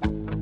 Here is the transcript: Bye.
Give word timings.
Bye. 0.00 0.33